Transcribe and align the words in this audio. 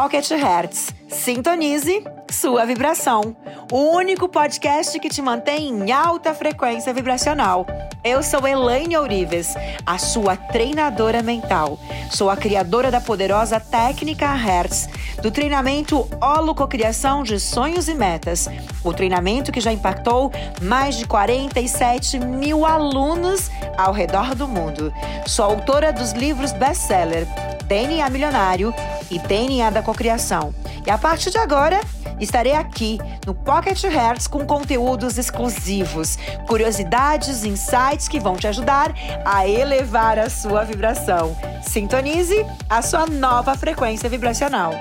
Pocket 0.00 0.30
Hertz. 0.30 0.94
Sintonize 1.10 2.02
sua 2.30 2.64
vibração. 2.64 3.36
O 3.70 3.94
único 3.94 4.30
podcast 4.30 4.98
que 4.98 5.10
te 5.10 5.20
mantém 5.20 5.68
em 5.68 5.92
alta 5.92 6.32
frequência 6.32 6.90
vibracional. 6.94 7.66
Eu 8.02 8.22
sou 8.22 8.48
Elaine 8.48 8.96
Ourives, 8.96 9.54
a 9.84 9.98
sua 9.98 10.38
treinadora 10.38 11.22
mental. 11.22 11.78
Sou 12.10 12.30
a 12.30 12.36
criadora 12.38 12.90
da 12.90 12.98
poderosa 12.98 13.60
técnica 13.60 14.32
Hertz, 14.32 14.88
do 15.20 15.30
treinamento 15.30 16.08
Holococriação 16.18 17.22
de 17.22 17.38
Sonhos 17.38 17.86
e 17.86 17.94
Metas. 17.94 18.48
O 18.82 18.94
treinamento 18.94 19.52
que 19.52 19.60
já 19.60 19.70
impactou 19.70 20.32
mais 20.62 20.96
de 20.96 21.06
47 21.06 22.18
mil 22.20 22.64
alunos 22.64 23.50
ao 23.76 23.92
redor 23.92 24.34
do 24.34 24.48
mundo. 24.48 24.90
Sou 25.26 25.44
autora 25.44 25.92
dos 25.92 26.12
livros 26.12 26.52
best-seller 26.52 27.26
DNA 27.66 28.08
Milionário 28.08 28.74
e 29.10 29.18
DNA 29.18 29.70
da 29.70 29.82
Cocriação. 29.82 30.54
E 30.86 30.90
a 30.90 30.96
partir 30.96 31.30
de 31.30 31.38
agora, 31.38 31.80
estarei 32.20 32.54
aqui 32.54 32.98
no 33.26 33.34
Pocket 33.34 33.82
Hertz 33.84 34.26
com 34.26 34.46
conteúdos 34.46 35.18
exclusivos, 35.18 36.16
curiosidades, 36.46 37.44
insights 37.44 38.08
que 38.08 38.20
vão 38.20 38.36
te 38.36 38.46
ajudar 38.46 38.94
a 39.24 39.48
elevar 39.48 40.18
a 40.18 40.30
sua 40.30 40.64
vibração. 40.64 41.36
Sintonize 41.62 42.46
a 42.68 42.82
sua 42.82 43.06
nova 43.06 43.54
frequência 43.56 44.08
vibracional. 44.08 44.72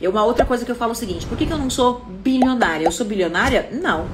E 0.00 0.06
uma 0.06 0.24
outra 0.24 0.44
coisa 0.44 0.64
que 0.64 0.70
eu 0.70 0.76
falo 0.76 0.92
é 0.92 0.94
o 0.94 0.96
seguinte: 0.96 1.26
por 1.26 1.36
que, 1.36 1.44
eu 1.50 1.58
não 1.58 1.70
sou 1.70 2.00
bilionária? 2.00 2.84
Eu 2.84 2.92
sou 2.92 3.06
bilionária? 3.06 3.68
Não. 3.72 4.08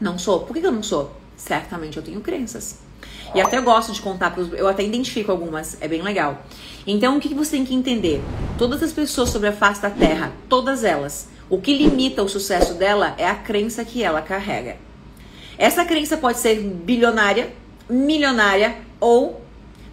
Não 0.00 0.18
sou. 0.18 0.40
Por 0.40 0.54
que 0.54 0.66
eu 0.66 0.72
não 0.72 0.82
sou? 0.82 1.12
Certamente 1.36 1.96
eu 1.96 2.02
tenho 2.02 2.20
crenças. 2.20 2.83
E 3.34 3.40
até 3.40 3.60
gosto 3.60 3.92
de 3.92 4.00
contar 4.00 4.30
pros, 4.30 4.52
eu 4.52 4.68
até 4.68 4.84
identifico 4.84 5.32
algumas, 5.32 5.76
é 5.80 5.88
bem 5.88 6.02
legal. 6.02 6.44
Então, 6.86 7.16
o 7.16 7.20
que 7.20 7.34
você 7.34 7.52
tem 7.52 7.64
que 7.64 7.74
entender? 7.74 8.22
Todas 8.56 8.82
as 8.82 8.92
pessoas 8.92 9.30
sobre 9.30 9.48
a 9.48 9.52
face 9.52 9.82
da 9.82 9.90
Terra, 9.90 10.32
todas 10.48 10.84
elas, 10.84 11.28
o 11.50 11.60
que 11.60 11.76
limita 11.76 12.22
o 12.22 12.28
sucesso 12.28 12.74
dela 12.74 13.14
é 13.18 13.26
a 13.26 13.34
crença 13.34 13.84
que 13.84 14.02
ela 14.02 14.22
carrega. 14.22 14.76
Essa 15.58 15.84
crença 15.84 16.16
pode 16.16 16.38
ser 16.38 16.60
bilionária, 16.60 17.52
milionária 17.88 18.76
ou 19.00 19.40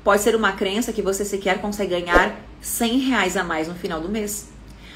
pode 0.03 0.21
ser 0.21 0.35
uma 0.35 0.51
crença 0.53 0.93
que 0.93 1.01
você 1.01 1.25
sequer 1.25 1.59
consegue 1.59 1.99
ganhar 1.99 2.35
100 2.61 2.99
reais 2.99 3.37
a 3.37 3.43
mais 3.43 3.67
no 3.67 3.75
final 3.75 3.99
do 3.99 4.09
mês. 4.09 4.49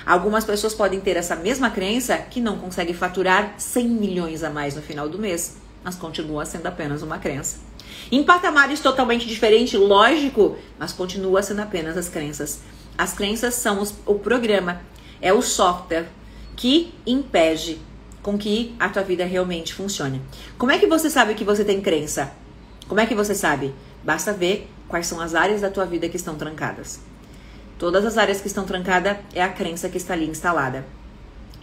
Algumas 0.05 0.45
pessoas 0.45 0.73
podem 0.73 0.99
ter 0.99 1.17
essa 1.17 1.35
mesma 1.35 1.69
crença 1.71 2.17
que 2.17 2.39
não 2.39 2.57
consegue 2.57 2.93
faturar 2.93 3.55
100 3.57 3.87
milhões 3.87 4.43
a 4.43 4.49
mais 4.49 4.75
no 4.75 4.81
final 4.81 5.09
do 5.09 5.17
mês, 5.17 5.57
mas 5.83 5.95
continua 5.95 6.45
sendo 6.45 6.67
apenas 6.67 7.01
uma 7.01 7.17
crença. 7.17 7.57
Em 8.11 8.23
patamares 8.23 8.79
totalmente 8.79 9.27
diferentes, 9.27 9.79
lógico, 9.79 10.57
mas 10.77 10.93
continua 10.93 11.41
sendo 11.41 11.61
apenas 11.61 11.97
as 11.97 12.09
crenças. 12.09 12.61
As 12.97 13.13
crenças 13.13 13.55
são 13.55 13.81
os, 13.81 13.93
o 14.05 14.15
programa, 14.15 14.81
é 15.21 15.33
o 15.33 15.41
software 15.41 16.07
que 16.55 16.93
impede 17.05 17.79
com 18.21 18.37
que 18.37 18.75
a 18.79 18.89
tua 18.89 19.03
vida 19.03 19.25
realmente 19.25 19.73
funcione. 19.73 20.21
Como 20.57 20.71
é 20.71 20.79
que 20.79 20.87
você 20.87 21.09
sabe 21.09 21.35
que 21.35 21.43
você 21.43 21.63
tem 21.63 21.81
crença? 21.81 22.31
Como 22.87 22.99
é 22.99 23.05
que 23.05 23.15
você 23.15 23.35
sabe? 23.35 23.73
Basta 24.03 24.33
ver 24.33 24.69
quais 24.87 25.07
são 25.07 25.19
as 25.19 25.35
áreas 25.35 25.61
da 25.61 25.69
tua 25.69 25.85
vida 25.85 26.07
que 26.07 26.17
estão 26.17 26.35
trancadas. 26.35 26.99
Todas 27.77 28.05
as 28.05 28.17
áreas 28.17 28.39
que 28.39 28.47
estão 28.47 28.63
trancadas 28.63 29.17
é 29.33 29.43
a 29.43 29.49
crença 29.49 29.89
que 29.89 29.97
está 29.97 30.13
ali 30.13 30.27
instalada. 30.27 30.85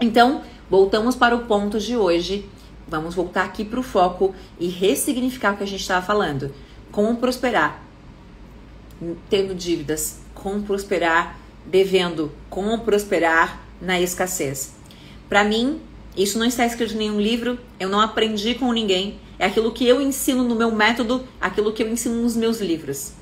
Então, 0.00 0.42
voltamos 0.68 1.16
para 1.16 1.34
o 1.34 1.46
ponto 1.46 1.78
de 1.78 1.96
hoje 1.96 2.48
Vamos 2.88 3.14
voltar 3.14 3.44
aqui 3.44 3.64
para 3.64 3.80
o 3.80 3.82
foco 3.82 4.34
e 4.58 4.68
ressignificar 4.68 5.54
o 5.54 5.56
que 5.56 5.62
a 5.62 5.66
gente 5.66 5.80
estava 5.80 6.04
falando. 6.04 6.52
Como 6.90 7.16
prosperar 7.16 7.82
tendo 9.28 9.54
dívidas, 9.54 10.20
como 10.34 10.62
prosperar 10.62 11.38
devendo, 11.66 12.32
como 12.48 12.78
prosperar 12.80 13.60
na 13.80 14.00
escassez. 14.00 14.74
Para 15.28 15.44
mim, 15.44 15.80
isso 16.16 16.38
não 16.38 16.46
está 16.46 16.66
escrito 16.66 16.94
em 16.94 16.98
nenhum 16.98 17.20
livro, 17.20 17.58
eu 17.80 17.88
não 17.88 18.00
aprendi 18.00 18.54
com 18.54 18.72
ninguém, 18.72 19.18
é 19.38 19.46
aquilo 19.46 19.72
que 19.72 19.86
eu 19.86 20.00
ensino 20.00 20.44
no 20.44 20.54
meu 20.54 20.70
método, 20.70 21.26
aquilo 21.40 21.72
que 21.72 21.82
eu 21.82 21.88
ensino 21.88 22.22
nos 22.22 22.36
meus 22.36 22.60
livros. 22.60 23.12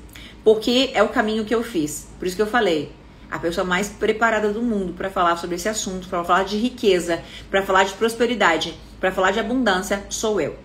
Porque 0.43 0.91
é 0.93 1.01
o 1.01 1.09
caminho 1.09 1.45
que 1.45 1.53
eu 1.53 1.63
fiz. 1.63 2.07
Por 2.19 2.27
isso 2.27 2.35
que 2.35 2.41
eu 2.41 2.47
falei, 2.47 2.91
a 3.29 3.39
pessoa 3.39 3.65
mais 3.65 3.89
preparada 3.89 4.51
do 4.51 4.61
mundo 4.61 4.93
para 4.93 5.09
falar 5.09 5.37
sobre 5.37 5.55
esse 5.55 5.69
assunto, 5.69 6.07
para 6.07 6.23
falar 6.23 6.43
de 6.43 6.57
riqueza, 6.57 7.23
para 7.49 7.63
falar 7.63 7.85
de 7.85 7.93
prosperidade 7.93 8.73
para 9.01 9.11
falar 9.11 9.31
de 9.31 9.39
abundância 9.39 10.05
sou 10.09 10.39
eu. 10.39 10.55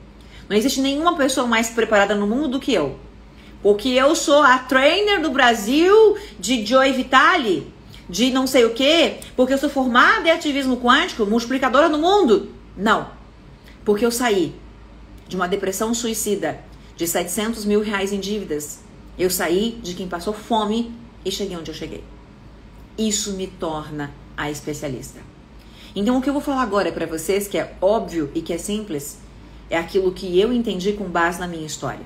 Não 0.48 0.56
existe 0.56 0.80
nenhuma 0.80 1.16
pessoa 1.16 1.46
mais 1.46 1.70
preparada 1.70 2.14
no 2.14 2.26
mundo 2.26 2.48
do 2.48 2.60
que 2.60 2.72
eu. 2.72 2.96
Porque 3.62 3.88
eu 3.88 4.14
sou 4.14 4.42
a 4.42 4.58
trainer 4.58 5.20
do 5.20 5.30
Brasil 5.30 6.16
de 6.38 6.64
Joy 6.64 6.92
Vitale, 6.92 7.72
de 8.08 8.30
não 8.30 8.46
sei 8.46 8.64
o 8.64 8.74
quê, 8.74 9.16
porque 9.34 9.54
eu 9.54 9.58
sou 9.58 9.70
formada 9.70 10.28
em 10.28 10.30
ativismo 10.30 10.76
quântico, 10.76 11.26
multiplicadora 11.26 11.88
no 11.88 11.98
mundo. 11.98 12.50
Não. 12.76 13.08
Porque 13.84 14.04
eu 14.04 14.12
saí 14.12 14.54
de 15.26 15.34
uma 15.34 15.48
depressão 15.48 15.92
suicida, 15.94 16.60
de 16.94 17.08
700 17.08 17.64
mil 17.64 17.80
reais 17.80 18.12
em 18.12 18.20
dívidas. 18.20 18.80
Eu 19.18 19.30
saí 19.30 19.80
de 19.82 19.94
quem 19.94 20.06
passou 20.06 20.34
fome 20.34 20.94
e 21.24 21.32
cheguei 21.32 21.56
onde 21.56 21.70
eu 21.70 21.74
cheguei. 21.74 22.04
Isso 22.96 23.32
me 23.32 23.46
torna 23.46 24.12
a 24.36 24.50
especialista. 24.50 25.20
Então, 25.98 26.18
o 26.18 26.20
que 26.20 26.28
eu 26.28 26.34
vou 26.34 26.42
falar 26.42 26.60
agora 26.60 26.92
para 26.92 27.06
vocês, 27.06 27.48
que 27.48 27.56
é 27.56 27.74
óbvio 27.80 28.30
e 28.34 28.42
que 28.42 28.52
é 28.52 28.58
simples, 28.58 29.18
é 29.70 29.78
aquilo 29.78 30.12
que 30.12 30.38
eu 30.38 30.52
entendi 30.52 30.92
com 30.92 31.04
base 31.04 31.40
na 31.40 31.48
minha 31.48 31.66
história. 31.66 32.04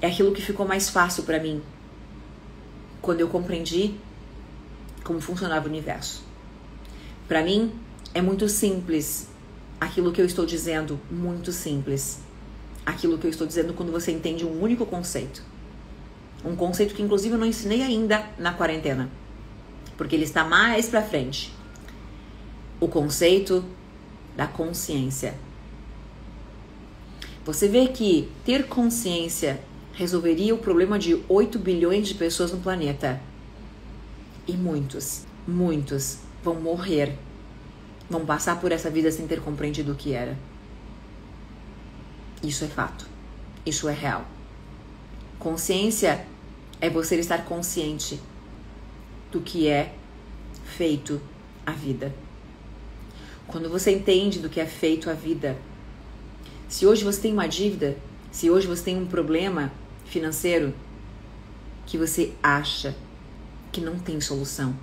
É 0.00 0.06
aquilo 0.06 0.30
que 0.30 0.40
ficou 0.40 0.64
mais 0.64 0.88
fácil 0.88 1.24
para 1.24 1.40
mim 1.40 1.60
quando 3.02 3.20
eu 3.20 3.28
compreendi 3.28 3.96
como 5.02 5.20
funcionava 5.20 5.66
o 5.66 5.68
universo. 5.68 6.22
Para 7.26 7.42
mim, 7.42 7.72
é 8.14 8.22
muito 8.22 8.48
simples 8.48 9.28
aquilo 9.80 10.12
que 10.12 10.20
eu 10.20 10.26
estou 10.26 10.46
dizendo, 10.46 11.00
muito 11.10 11.50
simples. 11.50 12.20
Aquilo 12.86 13.18
que 13.18 13.26
eu 13.26 13.30
estou 13.30 13.48
dizendo 13.48 13.74
quando 13.74 13.90
você 13.90 14.12
entende 14.12 14.46
um 14.46 14.62
único 14.62 14.86
conceito. 14.86 15.42
Um 16.44 16.54
conceito 16.54 16.94
que 16.94 17.02
inclusive 17.02 17.34
eu 17.34 17.38
não 17.38 17.46
ensinei 17.46 17.82
ainda 17.82 18.24
na 18.38 18.52
quarentena, 18.52 19.10
porque 19.96 20.14
ele 20.14 20.24
está 20.24 20.44
mais 20.44 20.88
para 20.88 21.02
frente 21.02 21.58
o 22.80 22.88
conceito 22.88 23.64
da 24.36 24.46
consciência. 24.46 25.34
Você 27.44 27.68
vê 27.68 27.88
que 27.88 28.30
ter 28.44 28.66
consciência 28.66 29.60
resolveria 29.92 30.54
o 30.54 30.58
problema 30.58 30.98
de 30.98 31.22
8 31.28 31.58
bilhões 31.58 32.08
de 32.08 32.14
pessoas 32.14 32.52
no 32.52 32.58
planeta. 32.58 33.20
E 34.46 34.52
muitos, 34.52 35.26
muitos 35.46 36.18
vão 36.42 36.54
morrer, 36.54 37.16
vão 38.08 38.24
passar 38.24 38.58
por 38.60 38.72
essa 38.72 38.88
vida 38.88 39.12
sem 39.12 39.26
ter 39.26 39.40
compreendido 39.40 39.92
o 39.92 39.96
que 39.96 40.14
era. 40.14 40.38
Isso 42.42 42.64
é 42.64 42.68
fato. 42.68 43.06
Isso 43.64 43.88
é 43.88 43.92
real. 43.92 44.24
Consciência 45.38 46.26
é 46.80 46.88
você 46.88 47.16
estar 47.16 47.44
consciente 47.44 48.18
do 49.30 49.40
que 49.40 49.68
é 49.68 49.94
feito 50.64 51.20
a 51.66 51.72
vida. 51.72 52.12
Quando 53.50 53.68
você 53.68 53.90
entende 53.90 54.38
do 54.38 54.48
que 54.48 54.60
é 54.60 54.66
feito 54.66 55.10
a 55.10 55.12
vida. 55.12 55.56
Se 56.68 56.86
hoje 56.86 57.02
você 57.02 57.20
tem 57.20 57.32
uma 57.32 57.48
dívida, 57.48 57.96
se 58.30 58.48
hoje 58.48 58.66
você 58.66 58.84
tem 58.84 58.96
um 58.96 59.06
problema 59.06 59.72
financeiro 60.04 60.72
que 61.84 61.98
você 61.98 62.32
acha 62.40 62.94
que 63.72 63.80
não 63.80 63.98
tem 63.98 64.20
solução. 64.20 64.74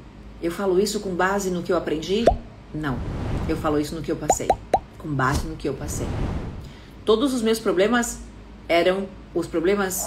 Eu 0.41 0.51
falo 0.51 0.81
isso 0.81 0.99
com 0.99 1.15
base 1.15 1.49
no 1.49 1.63
que 1.63 1.71
eu 1.71 1.77
aprendi? 1.77 2.25
Não. 2.73 2.99
Eu 3.47 3.55
falo 3.55 3.79
isso 3.79 3.95
no 3.95 4.01
que 4.01 4.11
eu 4.11 4.17
passei, 4.17 4.49
com 4.97 5.07
base 5.07 5.47
no 5.47 5.55
que 5.55 5.69
eu 5.69 5.73
passei. 5.73 6.07
Todos 7.05 7.33
os 7.33 7.41
meus 7.41 7.59
problemas 7.59 8.19
eram 8.67 9.07
os 9.33 9.47
problemas 9.47 10.05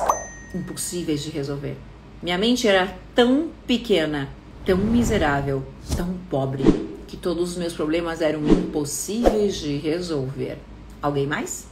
impossíveis 0.55 1.23
de 1.23 1.31
resolver. 1.31 1.79
Minha 2.23 2.37
mente 2.37 2.69
era 2.69 2.95
tão 3.15 3.49
pequena, 3.67 4.29
tão 4.67 4.77
miserável, 4.77 5.65
tão 5.97 6.15
pobre 6.29 6.80
que 7.11 7.17
todos 7.17 7.51
os 7.51 7.57
meus 7.57 7.73
problemas 7.73 8.21
eram 8.21 8.47
impossíveis 8.47 9.57
de 9.57 9.77
resolver. 9.77 10.59
Alguém 11.03 11.27
mais? 11.27 11.67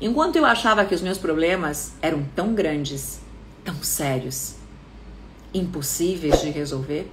Enquanto 0.00 0.36
eu 0.36 0.46
achava 0.46 0.84
que 0.84 0.94
os 0.94 1.02
meus 1.02 1.18
problemas 1.18 1.94
eram 2.00 2.22
tão 2.36 2.54
grandes, 2.54 3.20
tão 3.64 3.82
sérios, 3.82 4.54
impossíveis 5.52 6.40
de 6.40 6.50
resolver, 6.50 7.10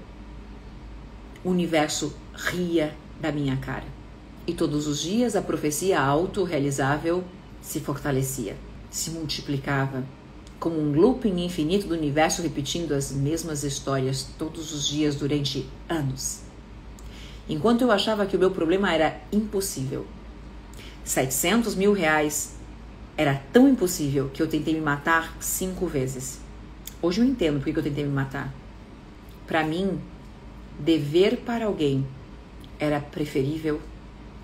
o 1.44 1.50
universo 1.50 2.16
ria 2.32 2.96
da 3.20 3.32
minha 3.32 3.58
cara. 3.58 3.86
E 4.46 4.54
todos 4.54 4.86
os 4.86 5.02
dias 5.02 5.36
a 5.36 5.42
profecia 5.42 6.00
autorrealizável 6.00 7.24
se 7.60 7.80
fortalecia, 7.80 8.56
se 8.92 9.10
multiplicava, 9.10 10.04
como 10.60 10.80
um 10.80 10.92
looping 10.94 11.44
infinito 11.44 11.88
do 11.88 11.96
universo 11.96 12.44
repetindo 12.44 12.94
as 12.94 13.12
mesmas 13.12 13.64
histórias 13.64 14.28
todos 14.38 14.72
os 14.72 14.88
dias 14.88 15.16
durante 15.16 15.68
anos. 15.90 16.47
Enquanto 17.50 17.82
eu 17.82 17.92
achava 17.92 18.26
que 18.26 18.36
o 18.36 18.40
meu 18.40 18.52
problema 18.52 18.94
era 18.94 19.20
impossível. 19.32 20.06
700 21.04 21.76
mil 21.76 21.94
reais 21.94 22.56
era 23.16 23.42
tão 23.54 23.68
impossível 23.68 24.30
que 24.34 24.42
eu 24.42 24.48
tentei 24.48 24.74
me 24.74 24.82
matar 24.82 25.36
cinco 25.40 25.88
vezes. 25.88 26.40
Hoje 27.02 27.22
eu 27.22 27.26
entendo 27.26 27.60
por 27.60 27.72
que 27.72 27.80
eu 27.80 27.84
tentei 27.84 28.04
me 28.04 28.12
matar. 28.12 28.54
Para 29.48 29.64
mim, 29.64 30.00
dever 30.78 31.38
para 31.38 31.66
alguém 31.66 32.06
era 32.80 33.00
preferível 33.00 33.82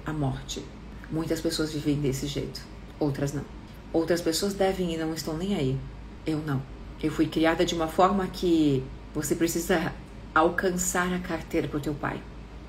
à 0.06 0.14
morte. 0.14 0.64
Muitas 1.12 1.42
pessoas 1.42 1.74
vivem 1.74 2.00
desse 2.00 2.26
jeito, 2.26 2.62
outras 3.00 3.34
não. 3.34 3.44
Outras 3.92 4.22
pessoas 4.22 4.54
devem 4.54 4.94
e 4.94 4.98
não 4.98 5.14
estão 5.14 5.38
nem 5.38 5.56
aí. 5.56 5.78
Eu 6.26 6.40
não. 6.40 6.62
Eu 7.02 7.12
fui 7.12 7.28
criada 7.28 7.66
de 7.66 7.76
uma 7.76 7.88
forma 7.88 8.26
que 8.28 8.82
você 9.14 9.36
precisa 9.36 9.94
alcançar 10.34 11.14
a 11.14 11.20
carteira 11.20 11.68
para 11.68 11.78
o 11.78 11.82
teu 11.82 11.94
pai, 11.94 12.20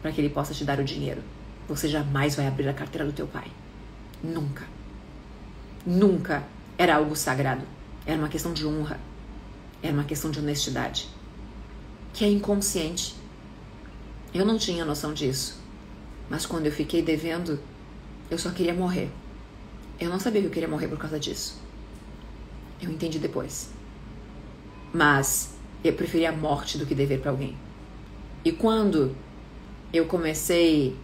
para 0.04 0.12
que 0.12 0.20
ele 0.20 0.28
possa 0.28 0.52
te 0.52 0.66
dar 0.66 0.78
o 0.78 0.84
dinheiro. 0.84 1.22
Você 1.66 1.88
jamais 1.88 2.36
vai 2.36 2.46
abrir 2.46 2.68
a 2.68 2.74
carteira 2.74 3.06
do 3.06 3.12
teu 3.14 3.26
pai. 3.26 3.50
Nunca. 4.22 4.66
Nunca 5.86 6.44
era 6.76 6.96
algo 6.96 7.16
sagrado. 7.16 7.64
Era 8.04 8.18
uma 8.18 8.28
questão 8.28 8.52
de 8.52 8.66
honra. 8.66 9.00
Era 9.82 9.94
uma 9.94 10.04
questão 10.04 10.30
de 10.30 10.38
honestidade. 10.38 11.08
Que 12.12 12.22
é 12.22 12.28
inconsciente. 12.28 13.14
Eu 14.34 14.44
não 14.44 14.58
tinha 14.58 14.84
noção 14.84 15.14
disso. 15.14 15.58
Mas 16.28 16.44
quando 16.44 16.66
eu 16.66 16.72
fiquei 16.72 17.00
devendo, 17.00 17.58
eu 18.30 18.38
só 18.38 18.50
queria 18.50 18.74
morrer. 18.74 19.10
Eu 19.98 20.10
não 20.10 20.20
sabia 20.20 20.42
que 20.42 20.48
eu 20.48 20.52
queria 20.52 20.68
morrer 20.68 20.88
por 20.88 20.98
causa 20.98 21.18
disso. 21.18 21.58
Eu 22.78 22.90
entendi 22.90 23.18
depois. 23.18 23.70
Mas 24.92 25.54
eu 25.82 25.94
preferi 25.94 26.26
a 26.26 26.32
morte 26.32 26.76
do 26.76 26.84
que 26.84 26.94
dever 26.94 27.22
para 27.22 27.30
alguém. 27.30 27.56
E 28.44 28.52
quando 28.52 29.16
eu 29.94 30.06
comecei 30.06 30.96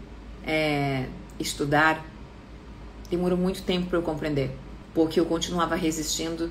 a 0.44 0.50
é, 0.50 1.08
estudar, 1.38 2.04
demorou 3.08 3.38
muito 3.38 3.62
tempo 3.62 3.87
para 3.87 3.96
eu 3.96 4.02
compreender, 4.02 4.50
porque 4.92 5.20
eu 5.20 5.26
continuava 5.26 5.76
resistindo, 5.76 6.50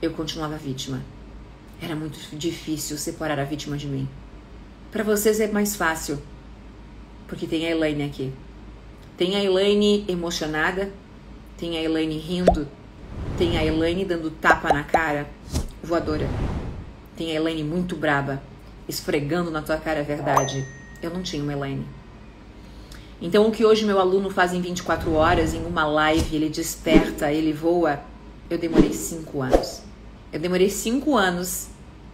eu 0.00 0.12
continuava 0.12 0.56
vítima. 0.56 1.02
Era 1.82 1.96
muito 1.96 2.20
difícil 2.36 2.96
separar 2.96 3.40
a 3.40 3.44
vítima 3.44 3.76
de 3.76 3.88
mim. 3.88 4.08
Para 4.92 5.02
vocês 5.02 5.40
é 5.40 5.48
mais 5.48 5.74
fácil, 5.74 6.22
porque 7.26 7.48
tem 7.48 7.66
a 7.66 7.70
Elaine 7.70 8.04
aqui. 8.04 8.32
Tem 9.16 9.34
a 9.34 9.42
Elaine 9.42 10.04
emocionada, 10.08 10.92
tem 11.58 11.76
a 11.76 11.82
Elaine 11.82 12.16
rindo, 12.16 12.68
tem 13.36 13.58
a 13.58 13.64
Elaine 13.64 14.04
dando 14.04 14.30
tapa 14.30 14.72
na 14.72 14.84
cara, 14.84 15.28
voadora. 15.82 16.28
Tem 17.16 17.32
a 17.32 17.34
Elaine 17.34 17.64
muito 17.64 17.96
braba, 17.96 18.40
esfregando 18.88 19.50
na 19.50 19.62
tua 19.62 19.76
cara 19.78 20.00
a 20.00 20.04
verdade. 20.04 20.79
Eu 21.02 21.10
não 21.10 21.22
tinha 21.22 21.42
uma 21.42 21.52
Elaine. 21.52 21.86
Então, 23.22 23.46
o 23.46 23.50
que 23.50 23.64
hoje 23.64 23.84
meu 23.84 24.00
aluno 24.00 24.30
faz 24.30 24.52
em 24.52 24.60
24 24.60 25.12
horas, 25.12 25.52
em 25.52 25.64
uma 25.64 25.86
live, 25.86 26.36
ele 26.36 26.48
desperta, 26.48 27.30
ele 27.30 27.52
voa, 27.52 28.00
eu 28.48 28.56
demorei 28.56 28.92
5 28.92 29.42
anos. 29.42 29.82
Eu 30.32 30.40
demorei 30.40 30.70
5 30.70 31.16
anos 31.16 31.68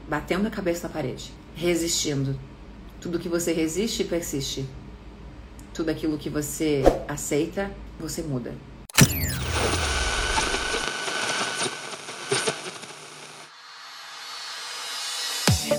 batendo 0.09 0.49
a 0.49 0.51
cabeça 0.51 0.89
na 0.89 0.95
parede, 0.95 1.33
resistindo. 1.55 2.39
Tudo 3.01 3.19
que 3.19 3.29
você 3.29 3.53
resiste, 3.53 4.03
persiste. 4.05 4.67
Tudo 5.73 5.91
aquilo 5.91 6.19
que 6.19 6.31
você 6.31 6.83
aceita, 7.07 7.71
você 8.01 8.23
muda. 8.23 8.55